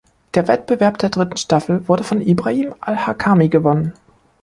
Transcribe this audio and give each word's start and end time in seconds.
Der 0.33 0.47
Wettbewerb 0.47 0.97
der 0.97 1.11
dritten 1.11 1.37
Staffel 1.37 1.87
wurde 1.87 2.03
von 2.03 2.21
Ibrahim 2.21 2.73
al-Hakami 2.81 3.49
gewonnen. 3.49 3.93